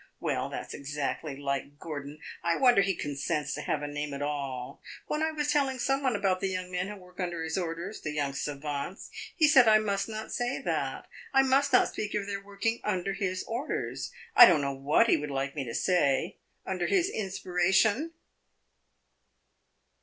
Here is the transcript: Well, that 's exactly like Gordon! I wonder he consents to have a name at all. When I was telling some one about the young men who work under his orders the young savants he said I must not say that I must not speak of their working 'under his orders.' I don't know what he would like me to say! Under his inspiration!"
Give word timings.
Well, 0.19 0.49
that 0.49 0.71
's 0.71 0.73
exactly 0.73 1.37
like 1.37 1.77
Gordon! 1.77 2.17
I 2.41 2.55
wonder 2.57 2.81
he 2.81 2.95
consents 2.95 3.53
to 3.53 3.61
have 3.61 3.83
a 3.83 3.87
name 3.87 4.15
at 4.15 4.21
all. 4.23 4.81
When 5.05 5.21
I 5.21 5.29
was 5.29 5.51
telling 5.51 5.77
some 5.77 6.01
one 6.01 6.15
about 6.15 6.39
the 6.41 6.47
young 6.49 6.71
men 6.71 6.87
who 6.87 6.95
work 6.95 7.19
under 7.19 7.43
his 7.43 7.55
orders 7.55 8.01
the 8.01 8.09
young 8.11 8.33
savants 8.33 9.11
he 9.37 9.47
said 9.47 9.67
I 9.67 9.77
must 9.77 10.09
not 10.09 10.31
say 10.31 10.59
that 10.59 11.05
I 11.35 11.43
must 11.43 11.71
not 11.71 11.89
speak 11.89 12.15
of 12.15 12.25
their 12.25 12.41
working 12.43 12.81
'under 12.83 13.13
his 13.13 13.43
orders.' 13.43 14.11
I 14.35 14.47
don't 14.47 14.61
know 14.61 14.73
what 14.73 15.07
he 15.07 15.17
would 15.17 15.29
like 15.29 15.55
me 15.55 15.63
to 15.65 15.75
say! 15.75 16.37
Under 16.65 16.87
his 16.87 17.07
inspiration!" 17.07 18.13